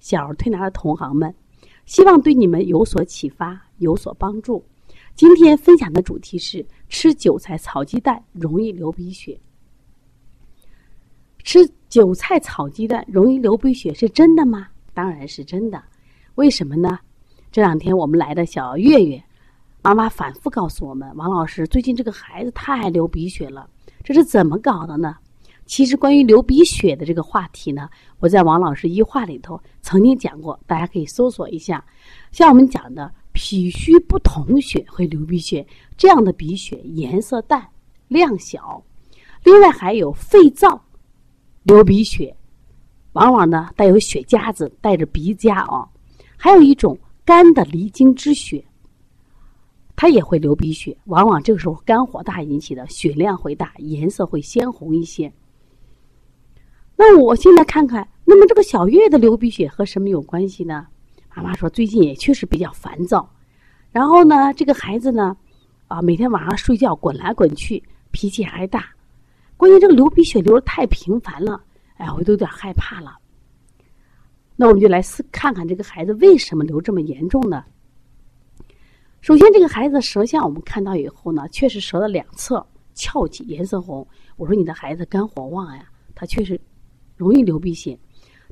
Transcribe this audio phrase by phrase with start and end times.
[0.00, 1.34] 小儿推拿的同行们，
[1.86, 4.64] 希望对你们有所启发，有所帮助。
[5.14, 9.38] 今天分享的主题是：吃韭菜炒鸡蛋容易流鼻血。
[11.42, 11.58] 吃
[11.88, 14.68] 韭菜炒鸡蛋容易流鼻血是真的吗？
[14.94, 15.82] 当然是真的。
[16.34, 16.98] 为什么呢？
[17.50, 19.20] 这两天我们来的小月月
[19.82, 23.68] 妈妈反复告诉我们，王老师最近这个孩子太爱流鼻血了，
[24.04, 25.16] 这是怎么搞的呢？
[25.68, 27.90] 其实关于流鼻血的这个话题呢，
[28.20, 31.84] 我在王老师一话里头曾经讲过，大家可以搜索一下。
[32.32, 35.64] 像我们讲的脾虚不统血会流鼻血，
[35.98, 37.68] 这样的鼻血颜色淡、
[38.08, 38.82] 量小。
[39.44, 40.80] 另外还有肺燥
[41.64, 42.34] 流鼻血，
[43.12, 45.86] 往往呢带有血夹子，带着鼻夹啊。
[46.38, 48.64] 还有一种肝的离经之血，
[49.94, 55.30] 它也会流鼻血，往往这个时候肝火大引起的，血量会大，颜色会鲜红一些。
[57.00, 60.84] 那我现在看看，那么这个小月月的流鼻血和什么有关系呢？
[61.32, 63.32] 妈妈说最近也确实比较烦躁，
[63.92, 65.36] 然后呢，这个孩子呢，
[65.86, 68.84] 啊，每天晚上睡觉滚来滚去，脾气还大。
[69.56, 71.62] 关键这个流鼻血流的太频繁了，
[71.98, 73.16] 哎，我都有点害怕了。
[74.56, 77.64] 那我们就来思看看这个孩子为什么流这么严重呢？
[79.20, 84.04] 首先，这个孩子舌象我们看到以后呢，确实舌的两侧翘起，颜色红。
[84.36, 86.60] 我说你的孩子肝火旺呀，他确实。
[87.18, 87.98] 容易流鼻血，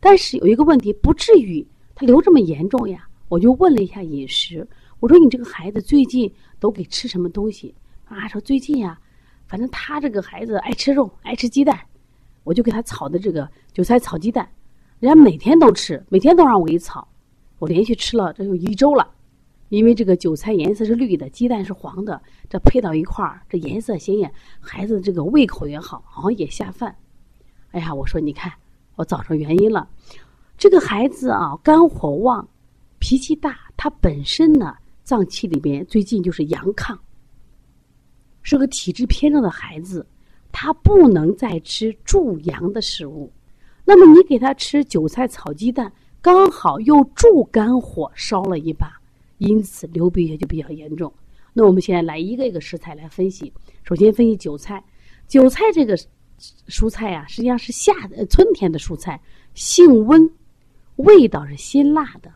[0.00, 3.06] 但是有一个问题，不至于他流这么严重呀。
[3.28, 4.66] 我就问了一下饮食，
[5.00, 7.74] 我说你这个孩子最近都给吃什么东西？
[8.06, 8.98] 啊，说最近呀，
[9.46, 11.78] 反正他这个孩子爱吃肉，爱吃鸡蛋，
[12.42, 14.48] 我就给他炒的这个韭菜炒鸡蛋，
[14.98, 17.06] 人家每天都吃，每天都让我给炒，
[17.58, 19.10] 我连续吃了这有一周了。
[19.70, 26.94] 因为这个韭菜颜色是绿的，鸡蛋是黄的，这配到一块儿，这颜色鲜艳，孩子这个胃口也好，好像也下饭。
[27.74, 28.52] 哎呀，我说你看，
[28.94, 29.88] 我找着原因了。
[30.56, 32.48] 这个孩子啊，肝火旺，
[33.00, 36.96] 脾气大，他本身呢脏器里边最近就是阳亢，
[38.42, 40.06] 是个体质偏重的孩子，
[40.52, 43.28] 他不能再吃助阳的食物。
[43.84, 45.92] 那么你给他吃韭菜炒鸡蛋，
[46.22, 48.96] 刚好又助肝火烧了一把，
[49.38, 51.12] 因此流鼻血就比较严重。
[51.52, 53.52] 那我们现在来一个一个食材来分析。
[53.82, 54.80] 首先分析韭菜，
[55.26, 55.98] 韭菜这个。
[56.68, 59.20] 蔬菜呀，实际上是夏呃春天的蔬菜，
[59.54, 60.30] 性温，
[60.96, 62.32] 味道是辛辣的。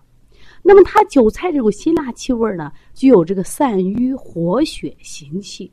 [0.62, 5.72] 那么它韭菜这种辛辣气味呢，具有这个散瘀活血行气，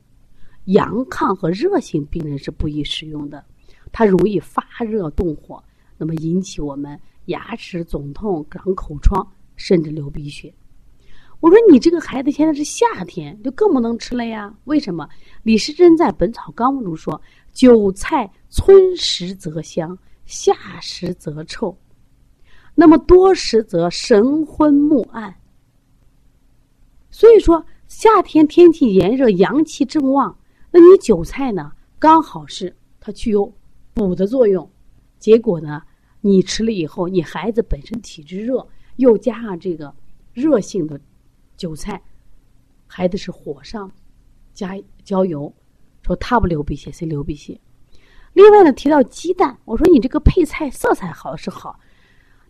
[0.66, 3.44] 阳亢和热性病人是不宜食用的。
[3.92, 5.62] 它容易发热动火，
[5.98, 9.26] 那么引起我们牙齿肿痛、长口疮，
[9.56, 10.52] 甚至流鼻血。
[11.40, 14.54] 我说你这个孩子现在是夏天，就更不能吃了呀？
[14.64, 15.08] 为什么？
[15.42, 17.20] 李时珍在《本草纲目》中说。
[17.56, 21.74] 韭菜春食则香，夏食则臭。
[22.74, 25.34] 那么多食则神昏目暗。
[27.10, 30.38] 所以说，夏天天气炎热，阳气正旺，
[30.70, 33.50] 那你韭菜呢，刚好是它具有
[33.94, 34.70] 补的作用。
[35.18, 35.82] 结果呢，
[36.20, 39.90] 你吃了以后，你孩子本身体质热，又加上这个
[40.34, 41.00] 热性的
[41.56, 42.02] 韭菜，
[42.86, 43.90] 孩子是火上
[44.52, 45.50] 加浇油。
[46.06, 47.60] 说他不流鼻血，谁流鼻血？
[48.32, 51.80] 另外呢，提到鸡蛋，我说你这个配菜色彩好是好，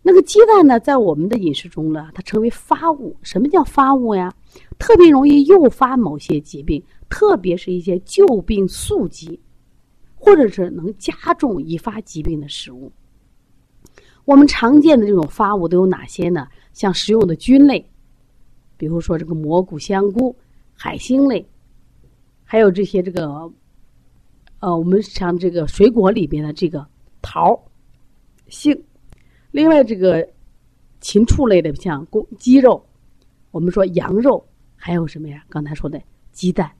[0.03, 3.17] 那个鸡蛋呢，在我们的饮食中呢，它成为发物。
[3.23, 4.31] 什么叫发物呀？
[4.77, 9.39] 特别容易诱发某些疾病，特别是一些旧病宿疾，
[10.15, 12.91] 或者是能加重易发疾病的食物。
[14.25, 16.47] 我们常见的这种发物都有哪些呢？
[16.73, 17.89] 像食用的菌类，
[18.77, 20.35] 比如说这个蘑菇、香菇、
[20.75, 21.43] 海星类。
[22.49, 23.27] 还有这些这个，
[24.61, 26.87] 呃，我们像这个水果里边的这个
[27.21, 27.61] 桃、
[28.47, 28.73] 杏，
[29.51, 30.25] 另外这个
[31.01, 32.81] 禽畜类的像公鸡肉，
[33.51, 34.41] 我们说羊肉，
[34.77, 35.43] 还有什么呀？
[35.49, 36.01] 刚才说的
[36.31, 36.71] 鸡蛋，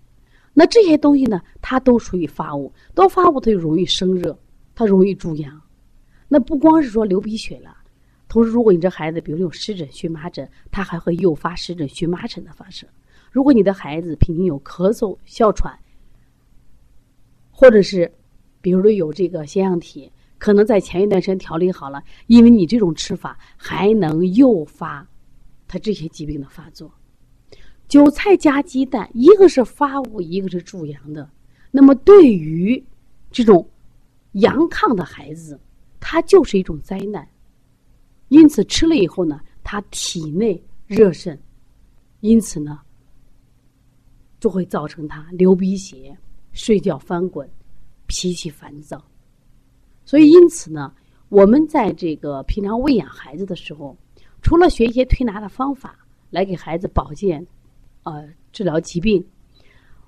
[0.54, 4.40] 那这些东西呢，它都属于发物，都发物它就容易生热，
[4.74, 5.62] 它容易助阳。
[6.30, 7.76] 那不光是说流鼻血了，
[8.30, 12.88] 同时如果你这孩子比如有湿疹、荨麻疹，它还会诱发湿疹、荨麻疹的发生。
[13.38, 15.78] 如果你的孩子平时有咳嗽、哮喘，
[17.52, 18.12] 或者是，
[18.62, 25.08] 比如说有这个腺样体，可能在前一段时间调理好了，因为你这种吃法还能诱发
[25.68, 26.92] 他这些疾病的发作。
[27.88, 31.30] 韭菜加鸡蛋，一个是发物，一个是助阳的。
[31.70, 32.84] 那么对于
[33.30, 33.70] 这种
[34.32, 35.60] 阳亢的孩子，
[36.00, 37.30] 他就是一种灾难。
[38.30, 41.38] 因此吃了以后呢，他体内热盛，
[42.22, 42.80] 因此呢，
[44.40, 46.18] 就会造成他流鼻血、
[46.52, 47.50] 睡觉翻滚、
[48.06, 49.04] 脾气烦躁。
[50.06, 50.94] 所以，因此呢，
[51.30, 53.98] 我们在这个平常喂养孩子的时候，
[54.42, 56.00] 除了学一些推拿的方法
[56.30, 57.46] 来给孩子保健，
[58.04, 59.26] 呃，治疗疾病，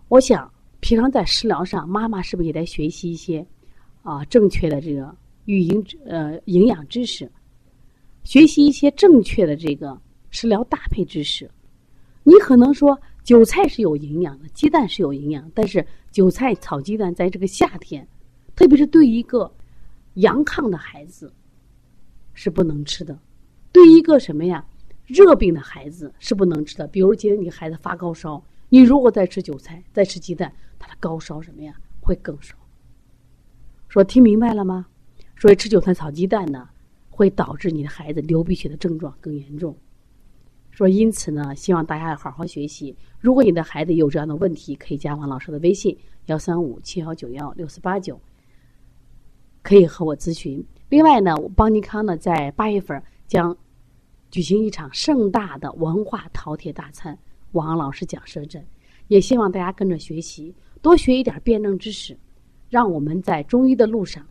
[0.07, 0.49] 我想
[0.79, 3.45] 平常在食疗上，妈妈是不是也得学习一些
[4.03, 5.13] 啊正确的这个
[5.45, 7.29] 育婴呃营养知识？
[8.23, 9.99] 学习一些正确的这个
[10.29, 11.49] 食疗搭配知识，
[12.23, 12.97] 你可能说
[13.29, 18.07] 韭菜是有营养的，鸡蛋是有营养，但是韭菜炒鸡蛋在这个夏天，
[18.55, 19.53] 特别是对一个
[20.15, 21.31] 阳亢的孩子
[22.33, 23.19] 是不能吃的，
[23.71, 24.65] 对一个什么呀
[25.05, 26.87] 热病的孩子是不能吃的。
[26.87, 32.55] 比如今天你孩子发高烧，你如果再吃韭菜，再吃鸡蛋，他的高烧什么呀会更烧。
[33.89, 34.87] 说听明白了吗？
[35.37, 36.67] 所以吃韭菜炒鸡蛋呢？
[37.11, 39.77] 会导致你的孩子流鼻血的症状更严重。
[40.79, 42.95] 说因此呢，希望大家要好好学习。
[43.19, 45.97] 如果你的孩子有这样的问题，可以加王老师的微信
[46.27, 48.17] 幺三五七幺九幺六四八九，
[49.61, 50.65] 可以和我咨询。
[50.87, 53.57] 另外呢，邦尼康呢在八月份将
[54.31, 57.19] 举行一场盛大的文化饕餮大餐，
[57.51, 58.65] 王老师讲舌诊，
[59.09, 62.17] 也希望大家跟着学习，多学一点辩证知识，
[62.69, 64.25] 让我们在中医的路上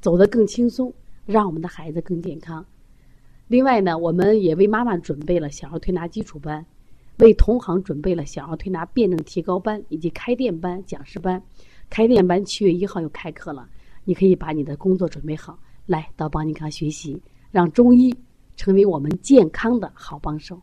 [0.00, 0.92] 走得更轻松。
[1.24, 2.64] 让我们的孩子更健康。
[3.48, 6.64] 另外呢，我们也为妈妈准备了小儿推拿基础班，
[7.18, 11.42] 为同行准备了小儿推拿辩证提高班以及开店班、讲师班。
[11.88, 13.66] 开店班七月一号又开课了，
[14.04, 17.18] 你可以把你的工作准备好，来到邦尼康学习，
[17.50, 18.14] 让中医
[18.54, 20.60] 成为我们健康的好帮手。